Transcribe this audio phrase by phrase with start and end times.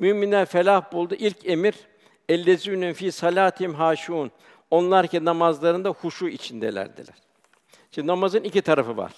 [0.00, 1.14] Müminler felah buldu.
[1.18, 1.74] İlk emir
[2.28, 4.30] ellezîne fî salâtim haşûn.
[4.70, 7.14] Onlar ki namazlarında huşu içindelerdiler.
[7.90, 9.12] Şimdi namazın iki tarafı var.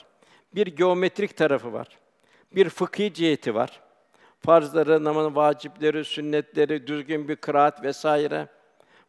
[0.55, 1.88] Bir geometrik tarafı var.
[2.52, 3.80] Bir fıkhi ciheti var.
[4.41, 8.48] Farzları, namazın vacipleri, sünnetleri, düzgün bir kıraat vesaire.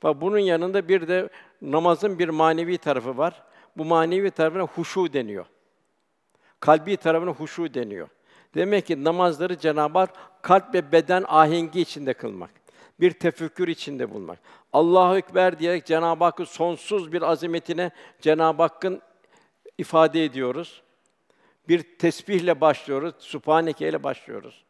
[0.03, 1.29] Ve bunun yanında bir de
[1.61, 3.43] namazın bir manevi tarafı var.
[3.77, 5.45] Bu manevi tarafına huşu deniyor.
[6.59, 8.07] Kalbi tarafına huşu deniyor.
[8.55, 10.09] Demek ki namazları Cenab-ı Hak
[10.41, 12.49] kalp ve beden ahengi içinde kılmak.
[12.99, 14.39] Bir tefekkür içinde bulmak.
[14.73, 19.01] Allahu ekber diyerek Cenab-ı Hakk'ın sonsuz bir azametine Cenab-ı Hakk'ın
[19.77, 20.81] ifade ediyoruz.
[21.67, 24.63] Bir tesbihle başlıyoruz, Sübhaneke ile başlıyoruz.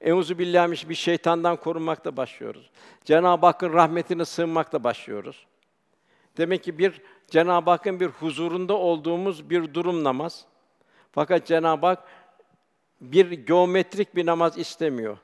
[0.00, 2.70] Euzu billahi bir şeytandan korunmakla başlıyoruz.
[3.04, 5.46] Cenab-ı Hakk'ın rahmetine sığınmakla başlıyoruz.
[6.36, 7.00] Demek ki bir
[7.30, 10.44] Cenab-ı Hakk'ın bir huzurunda olduğumuz bir durum namaz.
[11.12, 12.04] Fakat Cenab-ı Hak
[13.00, 15.18] bir geometrik bir namaz istemiyor.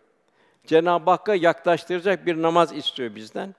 [0.66, 3.54] Cenab-ı Hakk'a yaklaştıracak bir namaz istiyor bizden.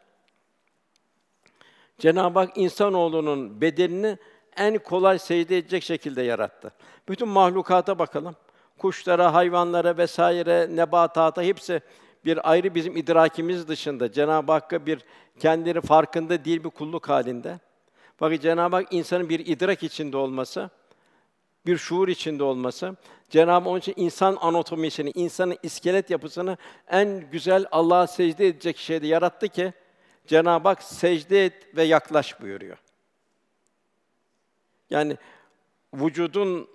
[2.00, 4.18] Cenab-ı Hak insanoğlunun bedenini
[4.58, 6.72] en kolay secde edecek şekilde yarattı.
[7.10, 8.36] Bütün mahlukata bakalım.
[8.78, 11.82] Kuşlara, hayvanlara vesaire, nebatata hepsi
[12.26, 15.00] bir ayrı bizim idrakimiz dışında Cenab-ı Hakk'a bir
[15.40, 17.60] kendileri farkında değil bir kulluk halinde.
[18.22, 20.70] Bakın Cenab-ı Hak insanın bir idrak içinde olması,
[21.68, 22.96] bir şuur içinde olması,
[23.30, 29.48] Cenab-ı onun için insan anatomisini, insanın iskelet yapısını en güzel Allah'a secde edecek şeyde yarattı
[29.48, 29.74] ki
[30.28, 32.78] Cenab-ı Hak secde et ve yaklaş buyuruyor.
[34.90, 35.18] Yani
[35.94, 36.68] vücudun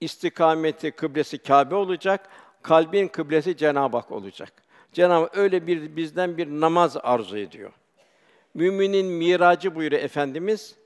[0.00, 2.28] istikameti, kıblesi Kâbe olacak,
[2.62, 4.52] kalbin kıblesi Cenab-ı Hak olacak.
[4.92, 7.72] Cenab-ı Hak öyle bir bizden bir namaz arzu ediyor.
[8.54, 10.76] Müminin miracı buyuruyor efendimiz.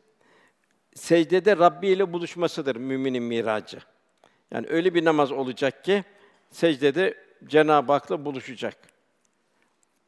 [0.94, 3.78] Secdede Rabbi ile buluşmasıdır müminin miracı.
[4.50, 6.04] Yani öyle bir namaz olacak ki
[6.50, 7.14] secdede
[7.44, 8.76] Cenab-ı Hak'la buluşacak.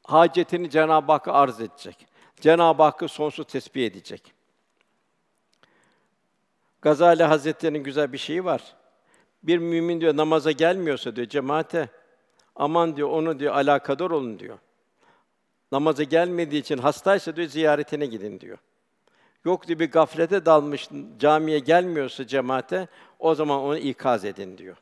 [0.05, 2.07] Hacetini Cenab-ı Hakk'a arz edecek.
[2.41, 4.33] Cenab-ı Hakk'ı sonsuz tesbih edecek.
[6.83, 8.77] Gazali Hazretleri'nin güzel bir şeyi var.
[9.43, 11.89] Bir mümin diyor namaza gelmiyorsa diyor cemaate
[12.57, 14.59] aman diyor onu diyor alakadar olun diyor.
[15.73, 18.59] Namaza gelmediği için hastaysa diyor ziyaretine gidin diyor.
[19.45, 24.77] Yok diyor bir gaflete dalmış camiye gelmiyorsa cemaate o zaman onu ikaz edin diyor.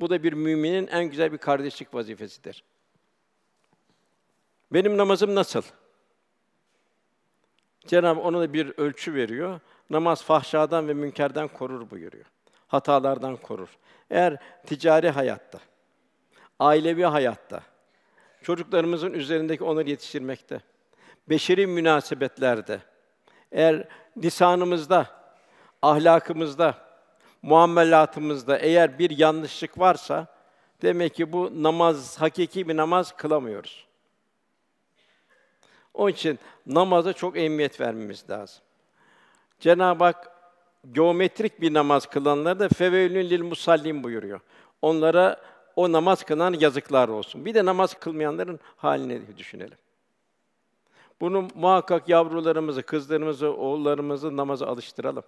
[0.00, 2.64] Bu da bir müminin en güzel bir kardeşlik vazifesidir.
[4.72, 5.62] Benim namazım nasıl?
[7.86, 9.60] Cenab-ı ona da bir ölçü veriyor.
[9.90, 12.24] Namaz fahşadan ve münkerden korur buyuruyor.
[12.68, 13.68] Hatalardan korur.
[14.10, 14.36] Eğer
[14.66, 15.60] ticari hayatta,
[16.58, 17.62] ailevi hayatta,
[18.42, 20.60] çocuklarımızın üzerindeki onları yetiştirmekte,
[21.28, 22.80] beşeri münasebetlerde,
[23.52, 23.88] eğer
[24.22, 25.06] lisanımızda,
[25.82, 26.74] ahlakımızda,
[27.42, 30.26] muamelatımızda eğer bir yanlışlık varsa
[30.82, 33.86] demek ki bu namaz hakiki bir namaz kılamıyoruz.
[35.94, 38.62] Onun için namaza çok ehemmiyet vermemiz lazım.
[39.60, 40.30] Cenab-ı Hak
[40.92, 44.40] geometrik bir namaz kılanlara da feveylün lil musallin buyuruyor.
[44.82, 45.40] Onlara
[45.76, 47.44] o namaz kılan yazıklar olsun.
[47.44, 49.78] Bir de namaz kılmayanların halini düşünelim.
[51.22, 55.24] Bunu muhakkak yavrularımızı, kızlarımızı, oğullarımızı namaza alıştıralım.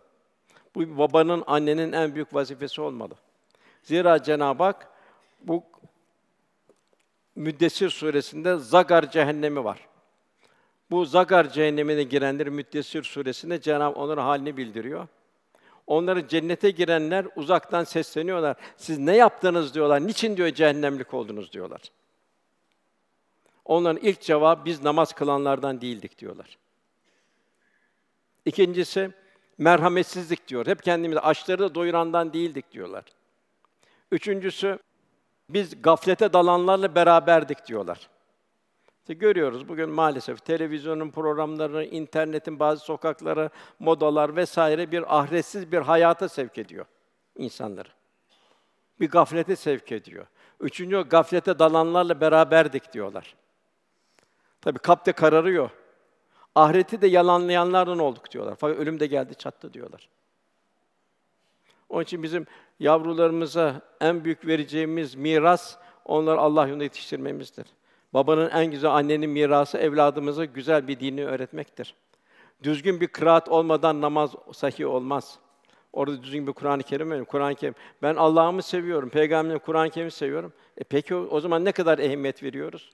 [0.74, 3.14] Bu babanın, annenin en büyük vazifesi olmalı.
[3.82, 4.88] Zira Cenab-ı Hak
[5.40, 5.62] bu
[7.36, 9.88] Müddessir suresinde Zagar cehennemi var.
[10.90, 15.08] Bu Zagar cehennemine girenler Müddessir suresinde Cenab-ı onların halini bildiriyor.
[15.86, 18.56] Onları cennete girenler uzaktan sesleniyorlar.
[18.76, 20.06] Siz ne yaptınız diyorlar.
[20.06, 21.80] Niçin diyor cehennemlik oldunuz diyorlar.
[23.64, 26.58] Onların ilk cevabı biz namaz kılanlardan değildik diyorlar.
[28.44, 29.10] İkincisi
[29.58, 30.66] merhametsizlik diyor.
[30.66, 33.04] Hep kendimizi açları da doyurandan değildik diyorlar.
[34.10, 34.78] Üçüncüsü
[35.48, 38.08] biz gaflete dalanlarla beraberdik diyorlar.
[39.00, 46.28] İşte görüyoruz bugün maalesef televizyonun programları, internetin bazı sokakları, modalar vesaire bir ahiretsiz bir hayata
[46.28, 46.86] sevk ediyor
[47.38, 47.88] insanları.
[49.00, 50.26] Bir gaflete sevk ediyor.
[50.60, 53.34] Üçüncü gaflete dalanlarla beraberdik diyorlar.
[54.64, 55.70] Tabi kalpte kararıyor.
[56.54, 58.54] Ahireti de yalanlayanlardan olduk diyorlar.
[58.58, 60.08] Fakat ölüm de geldi çattı diyorlar.
[61.88, 62.46] Onun için bizim
[62.80, 67.66] yavrularımıza en büyük vereceğimiz miras onları Allah yolunda yetiştirmemizdir.
[68.14, 71.94] Babanın en güzel annenin mirası evladımıza güzel bir dini öğretmektir.
[72.62, 75.38] Düzgün bir kıraat olmadan namaz sahih olmaz.
[75.92, 77.24] Orada düzgün bir Kur'an-ı Kerim var.
[77.24, 77.74] Kur'an-ı Kerim.
[78.02, 80.52] Ben Allah'ımı seviyorum, peygamberim Kur'an-ı Kerim'i seviyorum.
[80.78, 82.92] E peki o, o zaman ne kadar ehemmiyet veriyoruz?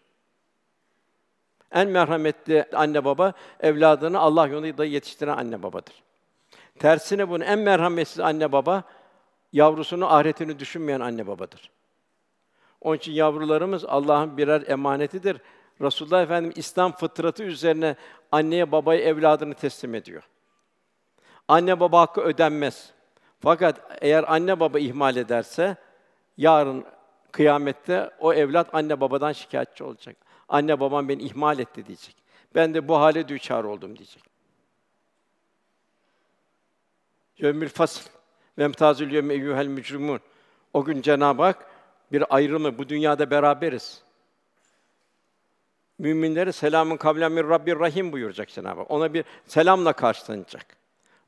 [1.72, 6.02] En merhametli anne baba evladını Allah yolunda yetiştiren anne babadır.
[6.78, 8.82] Tersine bunun en merhametsiz anne baba
[9.52, 11.70] yavrusunu ahiretini düşünmeyen anne babadır.
[12.80, 15.40] Onun için yavrularımız Allah'ın birer emanetidir.
[15.80, 17.96] Resulullah Efendimiz İslam fıtratı üzerine
[18.32, 20.22] anneye babaya evladını teslim ediyor.
[21.48, 22.92] Anne baba hakkı ödenmez.
[23.40, 25.76] Fakat eğer anne baba ihmal ederse
[26.36, 26.84] yarın
[27.32, 30.16] kıyamette o evlat anne babadan şikayetçi olacak.
[30.50, 32.14] Anne babam beni ihmal etti diyecek.
[32.54, 34.22] Ben de bu hale düçar oldum diyecek.
[37.38, 38.08] Yevmül fasl
[38.58, 40.20] ve emtazül yevme eyyuhel mücrimun.
[40.72, 41.66] O gün Cenab-ı Hak
[42.12, 44.02] bir ayrımı bu dünyada beraberiz.
[45.98, 48.90] Müminlere selamın kavlen min Rabbir Rahim buyuracak Cenab-ı Hak.
[48.90, 50.66] Ona bir selamla karşılanacak.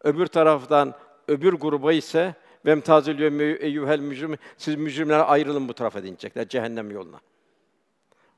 [0.04, 0.94] Öbür taraftan
[1.28, 2.34] öbür gruba ise
[2.64, 7.20] ve emtazül yevme eyyuhel mücrim siz mücrimler ayrılın bu tarafa diyecekler cehennem yoluna.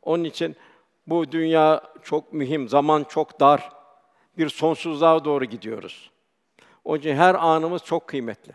[0.02, 0.56] Onun için
[1.06, 3.72] bu dünya çok mühim, zaman çok dar.
[4.38, 6.10] Bir sonsuzluğa doğru gidiyoruz.
[6.84, 8.52] Onun için her anımız çok kıymetli.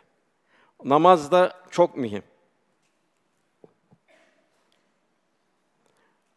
[0.84, 2.24] Namaz da çok mühim.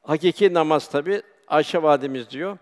[0.03, 2.59] Hakiki namaz tabi Ayşe validemiz diyor.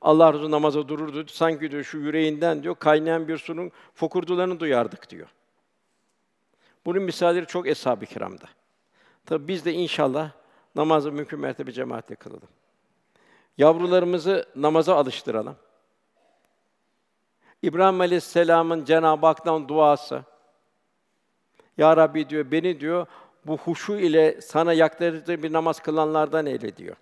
[0.00, 1.26] Allah razı namaza dururdu.
[1.28, 5.28] Sanki diyor şu yüreğinden diyor kaynayan bir sunun fokurdularını duyardık diyor.
[6.86, 8.44] Bunun misalleri çok eshab-ı kiramda.
[9.26, 10.30] Tabi biz de inşallah
[10.74, 12.48] namazı mümkün mertebe cemaatle kılalım.
[13.58, 15.56] Yavrularımızı namaza alıştıralım.
[17.62, 20.24] İbrahim Aleyhisselam'ın Cenab-ı Hak'tan duası.
[21.78, 23.06] Ya Rabbi diyor, beni diyor
[23.46, 26.96] bu huşu ile sana yaklaştığı bir namaz kılanlardan eyle diyor.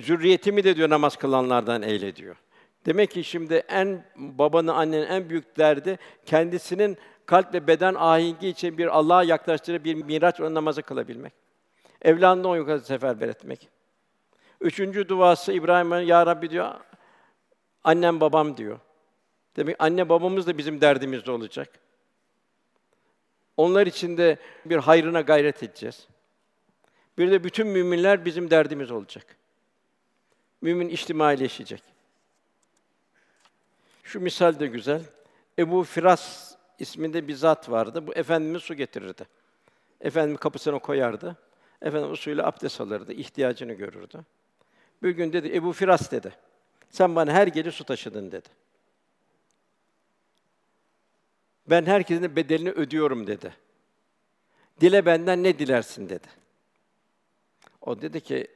[0.00, 2.36] Zürriyetimi de diyor namaz kılanlardan eyle diyor.
[2.86, 8.78] Demek ki şimdi en babanın annenin en büyük derdi kendisinin kalp ve beden ahengi için
[8.78, 11.43] bir Allah'a yaklaştırıp bir miraç namazı kılabilmek.
[12.04, 13.68] Evladını o yukarı seferber etmek.
[14.60, 16.74] Üçüncü duası İbrahim'e Ya Rabbi diyor,
[17.84, 18.80] annem babam diyor.
[19.56, 21.68] Demek anne babamız da bizim derdimizde olacak.
[23.56, 26.08] Onlar için de bir hayrına gayret edeceğiz.
[27.18, 29.36] Bir de bütün müminler bizim derdimiz olacak.
[30.60, 31.82] Mümin içtimaileşecek.
[34.04, 35.02] Şu misal de güzel.
[35.58, 38.06] Ebu Firas isminde bir zat vardı.
[38.06, 39.26] Bu efendimiz su getirirdi.
[40.00, 41.36] Efendim kapısına koyardı.
[41.82, 44.24] Efendim usulü abdest alırdı, ihtiyacını görürdü.
[45.02, 46.32] Bir gün dedi, Ebu Firas dedi,
[46.90, 48.48] sen bana her gece su taşıdın dedi.
[51.66, 53.54] Ben herkesin bedelini ödüyorum dedi.
[54.80, 56.26] Dile benden ne dilersin dedi.
[57.80, 58.46] O dedi ki,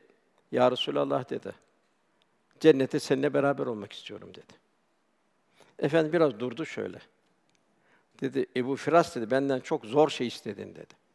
[0.53, 1.53] Ya Resulallah dedi,
[2.61, 4.53] cennete seninle beraber olmak istiyorum dedi.
[5.79, 6.99] Efendim biraz durdu şöyle.
[8.21, 11.08] Dedi, Ebu Firas dedi, benden çok zor şey istedin dedi.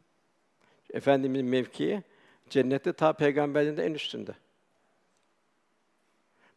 [0.94, 2.02] Efendimizin mevkii
[2.50, 4.34] cennette ta peygamberliğinde en üstünde.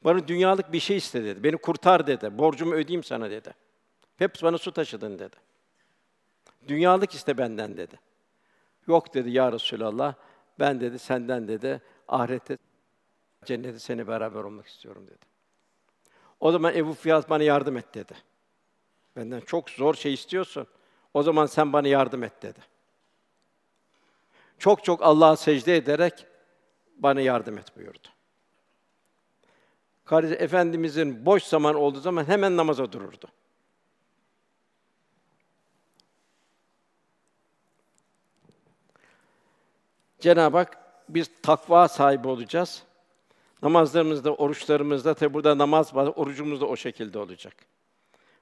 [0.04, 1.44] Bana dünyalık bir şey iste dedi.
[1.44, 2.38] Beni kurtar dedi.
[2.38, 3.54] Borcumu ödeyeyim sana dedi.
[4.18, 5.36] Hep bana su taşıdın dedi.
[6.68, 8.00] Dünyalık iste benden dedi.
[8.88, 10.14] Yok dedi ya Resulallah.
[10.60, 12.58] Ben dedi senden dedi ahirette
[13.46, 15.26] cennete seni beraber olmak istiyorum dedi.
[16.40, 18.14] O zaman Ebu Fiyat bana yardım et dedi.
[19.16, 20.68] Benden çok zor şey istiyorsun.
[21.14, 22.77] O zaman sen bana yardım et dedi.
[24.60, 26.26] Çok çok Allah'a secde ederek
[26.98, 28.08] bana yardım et buyurdu.
[30.06, 33.28] Kardeş Efendimizin boş zaman olduğu zaman hemen namaza dururdu.
[40.20, 40.78] Cenab-ı Hak
[41.10, 42.84] biz takva sahibi olacağız.
[43.64, 47.54] Namazlarımızda, oruçlarımızda tabi burada namaz orucumuz da o şekilde olacak.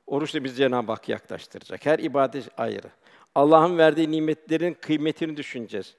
[0.07, 1.85] Oruç da biz Cenab-ı Hak yaklaştıracak.
[1.85, 2.87] Her ibadet ayrı.
[3.35, 5.95] Allah'ın verdiği nimetlerin kıymetini düşüneceğiz.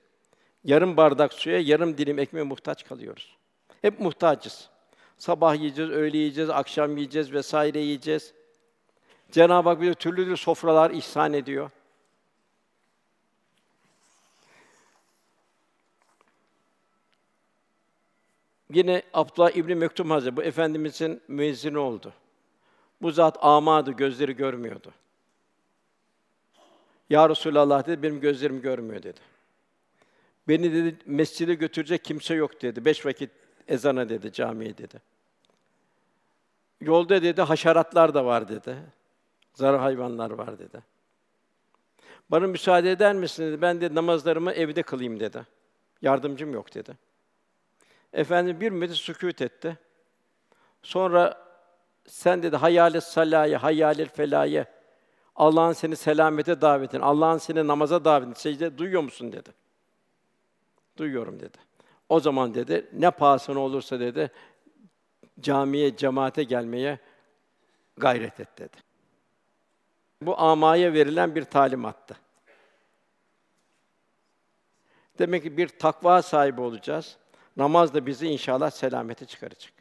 [0.66, 3.36] Yarım bardak suya, yarım dilim ekmeğe muhtaç kalıyoruz.
[3.82, 4.68] Hep muhtacız.
[5.18, 8.34] Sabah yiyeceğiz, öğle yiyeceğiz, akşam yiyeceğiz vesaire yiyeceğiz.
[9.30, 11.70] Cenab-ı Hak bize türlü türlü sofralar ihsan ediyor.
[18.70, 22.12] Yine Abdullah İbni Mektum Hazretleri, bu Efendimizin müezzini oldu.
[23.02, 24.92] Bu zat amadı, gözleri görmüyordu.
[27.10, 29.35] Ya Resulallah dedi, benim gözlerim görmüyor dedi.
[30.48, 32.84] Beni dedi mescide götürecek kimse yok dedi.
[32.84, 33.30] Beş vakit
[33.68, 35.02] ezana dedi, camiye dedi.
[36.80, 38.76] Yolda dedi haşeratlar da var dedi.
[39.54, 40.82] Zarar hayvanlar var dedi.
[42.30, 43.62] Bana müsaade eder misin dedi.
[43.62, 45.46] Ben de namazlarımı evde kılayım dedi.
[46.02, 46.96] Yardımcım yok dedi.
[48.12, 49.78] Efendim bir müddet sükût etti.
[50.82, 51.46] Sonra
[52.06, 54.66] sen dedi hayal salaye, hayal felaye.
[55.36, 59.65] Allah'ın seni selamete davetin, Allah'ın seni namaza davetin, secde duyuyor musun dedi.
[60.96, 61.58] Duyuyorum dedi.
[62.08, 64.30] O zaman dedi, ne pahasına olursa dedi,
[65.40, 66.98] camiye, cemaate gelmeye
[67.96, 68.76] gayret et dedi.
[70.22, 72.16] Bu amaya verilen bir talimattı.
[75.18, 77.16] Demek ki bir takva sahibi olacağız.
[77.56, 79.72] Namaz da bizi inşallah selamete çıkaracak.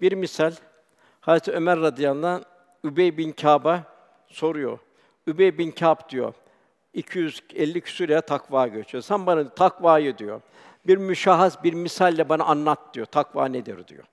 [0.00, 0.52] Bir misal,
[1.20, 2.44] Hazreti Ömer radıyallahu anh,
[2.84, 3.84] Übey bin Kâb'a
[4.26, 4.78] soruyor.
[5.26, 6.34] Übey bin Kâb diyor,
[6.94, 9.02] 250 küsur lira takva göçüyor.
[9.02, 10.40] Sen bana takvayı diyor.
[10.86, 13.06] Bir müşahhas, bir misalle bana anlat diyor.
[13.06, 14.04] Takva nedir diyor.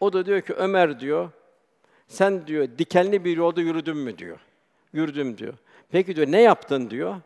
[0.00, 1.30] O da diyor ki Ömer diyor,
[2.08, 4.38] sen diyor dikenli bir yolda yürüdün mü diyor.
[4.92, 5.54] Yürüdüm diyor.
[5.90, 7.16] Peki diyor ne yaptın diyor.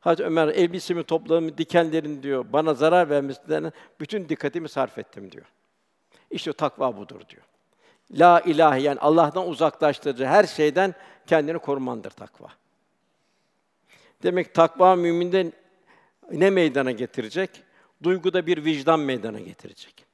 [0.00, 5.46] Hazreti Ömer elbisemi topladım, dikenlerin diyor bana zarar vermesinden bütün dikkatimi sarf ettim diyor.
[6.30, 7.42] İşte takva budur diyor.
[8.10, 10.94] La ilahe yani Allah'tan uzaklaştırıcı her şeyden
[11.26, 12.48] kendini korumandır takva.
[14.22, 15.52] Demek takva müminde
[16.32, 17.50] ne meydana getirecek?
[18.02, 20.04] Duyguda bir vicdan meydana getirecek.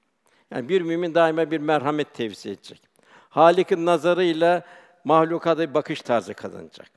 [0.50, 2.80] Yani bir mümin daima bir merhamet tevzi edecek.
[3.28, 4.62] Halik'in nazarıyla
[5.04, 6.90] mahlukata bir bakış tarzı kazanacak.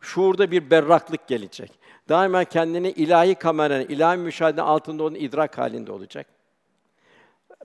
[0.00, 1.72] Şuurda bir berraklık gelecek.
[2.08, 6.26] Daima kendini ilahi kameranın, ilahi müşahede altında onun idrak halinde olacak.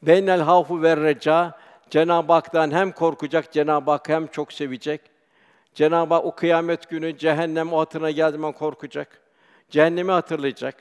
[0.01, 1.57] Beynel havfu ve reca
[1.89, 5.01] Cenab-ı Hak'tan hem korkacak, Cenab-ı Hak hem çok sevecek.
[5.73, 9.21] Cenab-ı Hak o kıyamet günü cehennem o hatırına geldiği zaman korkacak.
[9.69, 10.75] Cehennemi hatırlayacak.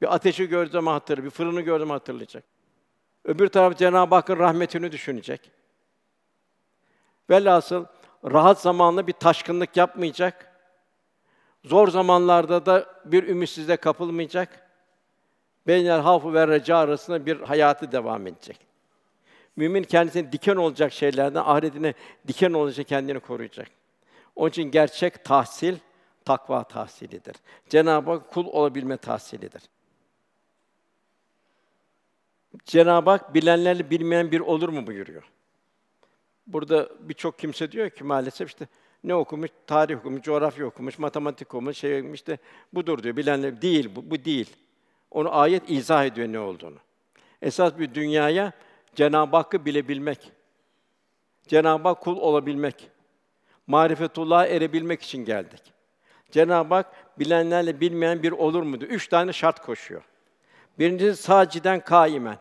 [0.00, 2.44] Bir ateşi gördüğü zaman hatırlayacak, bir fırını gördüğü zaman hatırlayacak.
[3.24, 5.50] Öbür taraf Cenab-ı Hakk'ın rahmetini düşünecek.
[7.30, 7.84] Velhasıl
[8.24, 10.50] rahat zamanla bir taşkınlık yapmayacak.
[11.64, 14.70] Zor zamanlarda da bir ümitsizliğe kapılmayacak.
[15.66, 18.58] Beynel havfu ve reca arasında bir hayatı devam edecek.
[19.56, 21.94] Mümin kendisine diken olacak şeylerden ahiretine
[22.28, 23.68] diken olacak kendini koruyacak.
[24.36, 25.76] Onun için gerçek tahsil
[26.24, 27.34] takva tahsilidir.
[27.68, 29.62] Cenab-ı Hak kul olabilme tahsilidir.
[32.64, 35.22] Cenab-ı Hak bilenlerle bilmeyen bir olur mu buyuruyor.
[36.46, 38.66] Burada birçok kimse diyor ki maalesef işte
[39.04, 39.50] ne okumuş?
[39.66, 42.38] Tarih okumuş, coğrafya okumuş, matematik okumuş, şey okumuş işte
[42.72, 43.16] budur diyor.
[43.16, 44.56] Bilenler değil bu, bu değil.
[45.10, 46.78] Onu ayet izah ediyor ne olduğunu.
[47.42, 48.52] Esas bir dünyaya
[48.94, 50.32] Cenab-ı Hakk'ı bilebilmek,
[51.48, 52.90] Cenab-ı Hak kul olabilmek,
[53.66, 55.62] marifetullah'a erebilmek için geldik.
[56.30, 58.90] Cenab-ı Hak bilenlerle bilmeyen bir olur mu diyor.
[58.90, 60.02] Üç tane şart koşuyor.
[60.78, 62.38] Birincisi saciden kaimen.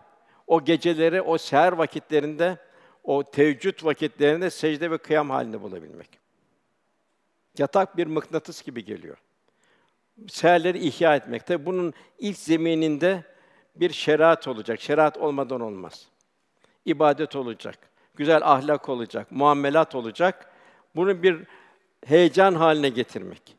[0.48, 2.58] O geceleri, o seher vakitlerinde,
[3.04, 6.10] o teheccüd vakitlerinde secde ve kıyam halinde bulabilmek.
[7.58, 9.18] Yatak bir mıknatıs gibi geliyor.
[10.28, 11.48] Seherleri ihya etmek.
[11.48, 13.24] Tabi bunun ilk zemininde
[13.76, 14.82] bir şeriat olacak.
[14.82, 16.08] Şeriat olmadan olmaz.
[16.86, 17.80] İbadet olacak.
[18.16, 20.53] Güzel ahlak olacak, muamelat olacak.
[20.96, 21.44] Bunu bir
[22.06, 23.56] heyecan haline getirmek.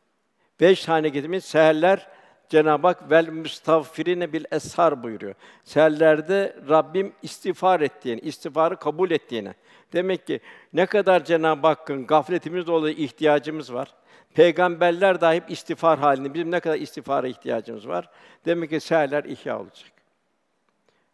[0.59, 2.07] Beş haline getirmek, seherler
[2.49, 5.35] Cenab-ı Hak vel müstağfirine bil eshar buyuruyor.
[5.63, 9.53] Seherlerde Rabbim istiğfar ettiğini, istiğfarı kabul ettiğini.
[9.93, 10.39] Demek ki
[10.73, 13.93] ne kadar Cenab-ı Hakk'ın gafletimiz dolayı ihtiyacımız var.
[14.33, 16.33] Peygamberler dahi istiğfar halinde.
[16.33, 18.09] Bizim ne kadar istiğfara ihtiyacımız var.
[18.45, 19.91] Demek ki seherler ihya olacak.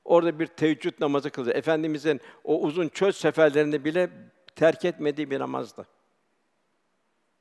[0.06, 1.56] Orada bir teheccüd namazı kılacak.
[1.56, 4.10] Efendimizin o uzun çöl seferlerinde bile
[4.56, 5.86] terk etmediği bir namazdı.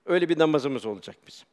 [0.07, 1.47] Öyle bir namazımız olacak bizim.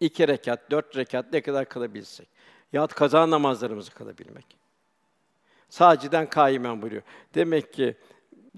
[0.00, 2.28] İki rekat, dört rekat ne kadar kılabilsek.
[2.72, 4.46] Yahut kaza namazlarımızı kılabilmek.
[5.68, 7.02] Saciden kaimen buyuruyor.
[7.34, 7.96] Demek ki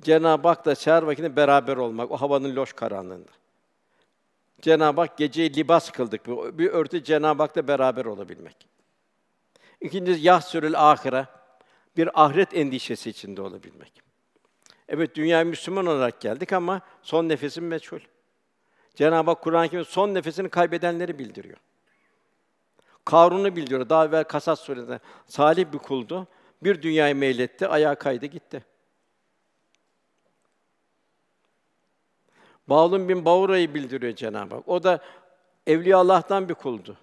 [0.00, 3.30] Cenab-ı Hak da seher vakitinde beraber olmak, o havanın loş karanlığında.
[4.62, 6.26] Cenab-ı Hak geceyi libas kıldık.
[6.58, 8.66] Bir örtü Cenab-ı Hak'la beraber olabilmek.
[9.80, 11.26] İkincisi yahsürül ahire.
[11.96, 14.03] Bir ahiret endişesi içinde olabilmek.
[14.88, 18.00] Evet dünyaya Müslüman olarak geldik ama son nefesim meçhul.
[18.94, 21.56] Cenab-ı Hak Kur'an-ı Kerim'de son nefesini kaybedenleri bildiriyor.
[23.04, 23.88] Karun'u bildiriyor.
[23.88, 26.26] Daha evvel Kasas suresinde salih bir kuldu.
[26.62, 28.64] Bir dünyayı meyletti, ayağa kaydı gitti.
[32.68, 34.68] Bağlum bin Bavra'yı bildiriyor Cenab-ı Hak.
[34.68, 34.98] O da
[35.66, 36.96] evliya Allah'tan bir kuldu.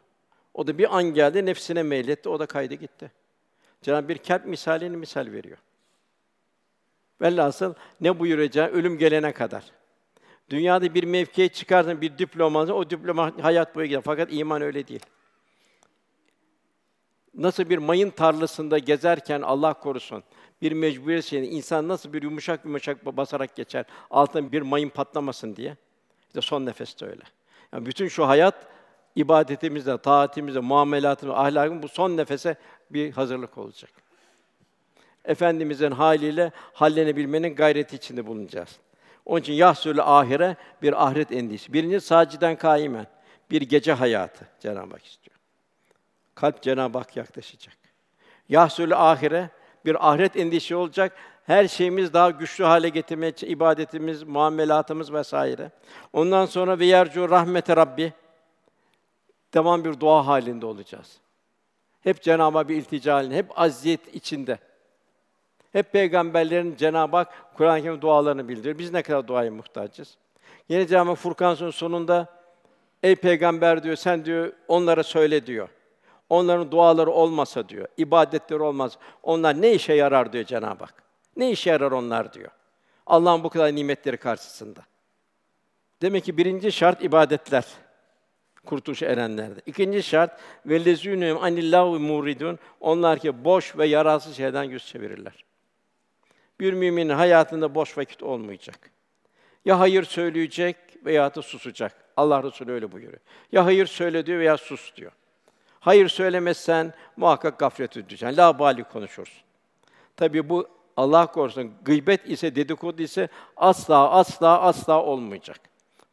[0.54, 3.12] O da bir an geldi, nefsine meyletti, o da kaydı gitti.
[3.82, 5.58] Cenab-ı bir kalp misalini misal veriyor.
[7.22, 9.64] Velhasıl ne buyuracağı ölüm gelene kadar.
[10.50, 14.02] Dünyada bir mevkiye çıkarsın, bir diplomanı, o diploma hayat boyu gider.
[14.06, 15.06] Fakat iman öyle değil.
[17.34, 20.24] Nasıl bir mayın tarlasında gezerken Allah korusun,
[20.62, 25.78] bir mecburiyet şeyini insan nasıl bir yumuşak yumuşak basarak geçer, altından bir mayın patlamasın diye.
[26.28, 27.24] İşte son nefeste öyle.
[27.74, 28.68] Yani bütün şu hayat
[29.16, 32.56] ibadetimizde, taatimizde, muamelatımızda, ahlakımızda bu son nefese
[32.90, 33.92] bir hazırlık olacak.
[35.26, 38.80] Efendimizin haliyle hallenebilmenin gayreti içinde bulunacağız.
[39.26, 41.74] Onun için yahsülü ahire bir ahiret endişesi.
[41.74, 43.08] Birinci saciden kaimen
[43.52, 45.38] bir gece hayatı Cenab-ı Hak istiyor.
[46.36, 47.78] Kalp Cenab-ı Hak yaklaşacak.
[48.50, 49.50] Yahsülü ahire
[49.86, 51.16] bir ahiret endişesi olacak.
[51.46, 55.72] Her şeyimiz daha güçlü hale getirmeye ibadetimiz, muamelatımız vesaire.
[56.14, 58.14] Ondan sonra ve yercu rahmete Rabbi
[59.54, 61.18] devam bir dua halinde olacağız.
[62.02, 64.60] Hep Cenab-ı Hak bir iltica halinde, hep aziyet içinde.
[65.72, 68.78] Hep peygamberlerin Cenab-ı Hak Kur'an-ı Kerim dualarını bildiriyor.
[68.78, 70.18] Biz ne kadar duaya muhtacız?
[70.70, 72.28] Yine Cenab-ı Furkan sonunda
[73.04, 75.70] ey peygamber diyor sen diyor onlara söyle diyor.
[76.30, 78.98] Onların duaları olmasa diyor, ibadetleri olmaz.
[79.24, 81.04] Onlar ne işe yarar diyor Cenab-ı Hak.
[81.38, 82.52] Ne işe yarar onlar diyor.
[83.06, 84.80] Allah'ın bu kadar nimetleri karşısında.
[86.02, 87.66] Demek ki birinci şart ibadetler.
[88.66, 89.62] Kurtuluş erenlerde.
[89.66, 92.60] İkinci şart velezûnûm anillâhu muridun.
[92.80, 95.46] Onlar ki boş ve yararsız şeyden yüz çevirirler.
[96.62, 98.92] Bir müminin hayatında boş vakit olmayacak.
[99.66, 100.76] Ya hayır söyleyecek
[101.06, 101.96] veya da susacak.
[102.18, 103.20] Allah Resulü öyle buyuruyor.
[103.52, 105.12] Ya hayır söyle diyor veya sus diyor.
[105.80, 108.38] Hayır söylemezsen muhakkak gaflet düşeceksin.
[108.38, 109.42] La bali konuşursun.
[110.18, 113.28] Tabii bu Allah korusun gıybet ise dedikodu ise
[113.58, 115.60] asla asla asla olmayacak.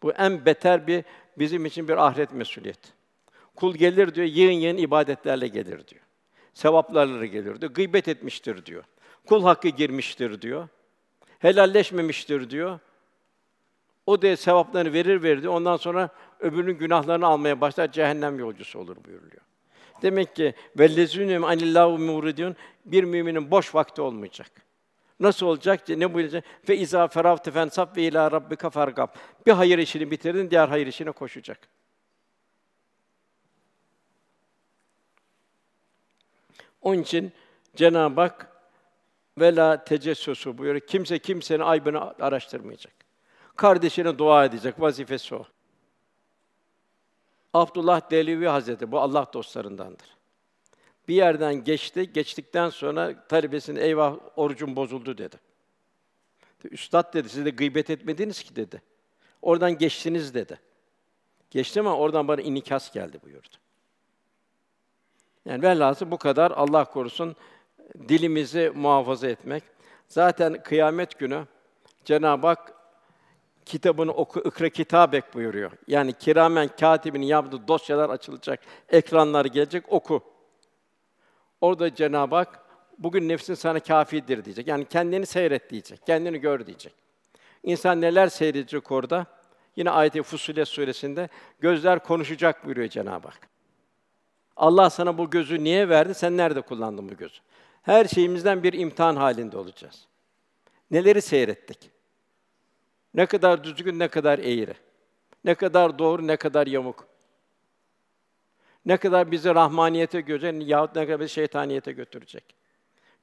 [0.03, 1.05] Bu en beter bir
[1.39, 2.81] bizim için bir ahiret mesuliyet.
[3.57, 6.03] Kul gelir diyor, yığın yığın ibadetlerle gelir diyor.
[6.55, 7.73] Sevaplarla gelir diyor.
[7.73, 8.85] Gıybet etmiştir diyor.
[9.29, 10.69] Kul hakkı girmiştir diyor.
[11.39, 12.79] Helalleşmemiştir diyor.
[14.07, 16.09] O da sevaplarını verir verir Ondan sonra
[16.41, 19.43] öbürünün günahlarını almaya başlar, cehennem yolcusu olur buyuruluyor.
[20.03, 24.51] Demek ki vellezûnüm anillahu muridun bir müminin boş vakti olmayacak.
[25.21, 25.89] Nasıl olacak?
[25.89, 26.45] Ne buyuracak?
[26.65, 29.09] Fe izâ feravte fensab ve ilâ rabbika fargab.
[29.47, 31.59] Bir hayır işini bitirdin, diğer hayır işine koşacak.
[36.83, 37.33] Onun için
[37.77, 38.58] Cenab-ı Hak
[39.41, 40.87] vela tecessusu buyuruyor.
[40.87, 42.93] Kimse kimsenin aybını araştırmayacak.
[43.57, 45.47] Kardeşine dua edecek, vazifesi o.
[47.55, 50.07] Abdullah Delevi Hazreti bu Allah dostlarındandır.
[51.09, 55.37] Bir yerden geçti, geçtikten sonra talebesine eyvah orucum bozuldu dedi.
[56.71, 58.83] Üstad dedi, siz de gıybet etmediniz ki dedi.
[59.43, 60.61] Oradan geçtiniz dedi.
[61.51, 63.57] Geçti ama oradan bana inikas geldi buyurdu.
[65.45, 67.37] Yani velhâsıl bu kadar Allah korusun
[68.09, 69.63] dilimizi muhafaza etmek.
[70.09, 71.45] Zaten kıyamet günü
[72.05, 72.75] Cenab-ı Hak
[73.65, 75.73] kitabını oku, ikra kitabek buyuruyor.
[75.87, 80.23] Yani kiramen katibinin yaptığı dosyalar açılacak, ekranlar gelecek, oku.
[81.61, 82.61] Orada Cenab-ı Hak
[82.99, 84.67] bugün nefsin sana kafidir diyecek.
[84.67, 86.95] Yani kendini seyret diyecek, kendini gör diyecek.
[87.63, 89.27] İnsan neler seyredecek orada?
[89.77, 91.29] Yine ayet-i Fussilet suresinde
[91.61, 93.49] gözler konuşacak buyuruyor Cenab-ı Hak.
[94.57, 96.15] Allah sana bu gözü niye verdi?
[96.15, 97.39] Sen nerede kullandın bu gözü?
[97.89, 100.07] Her şeyimizden bir imtihan halinde olacağız.
[100.91, 101.91] Neleri seyrettik?
[103.15, 104.75] Ne kadar düzgün, ne kadar eğri.
[105.45, 107.07] Ne kadar doğru, ne kadar yamuk.
[108.87, 112.45] Ne kadar bizi rahmaniyete götürecek yahut ne kadar bizi şeytaniyete götürecek.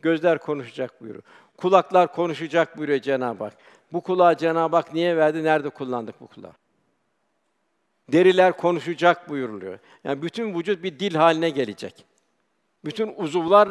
[0.01, 1.23] Gözler konuşacak buyuruyor.
[1.58, 3.54] Kulaklar konuşacak buyuruyor Cenab-ı Hak.
[3.93, 5.43] Bu kulağı Cenab-ı Hak niye verdi?
[5.43, 6.54] Nerede kullandık bu kulağı?
[8.12, 9.80] Deriler konuşacak buyuruluyor.
[10.04, 12.06] Yani bütün vücut bir dil haline gelecek.
[12.86, 13.69] Bütün uzuvlar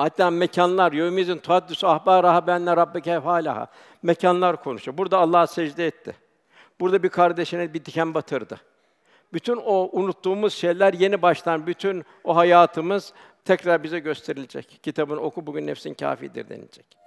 [0.00, 3.66] Hatta mekanlar, yevmizin tuhaddüsü ahbar rahabenle rabbeke halaha.
[4.02, 4.98] Mekanlar konuşuyor.
[4.98, 6.16] Burada Allah secde etti.
[6.80, 8.60] Burada bir kardeşine bir diken batırdı.
[9.32, 13.12] Bütün o unuttuğumuz şeyler yeni baştan bütün o hayatımız
[13.44, 14.80] tekrar bize gösterilecek.
[14.82, 16.99] Kitabını oku bugün nefsin kafidir denilecek.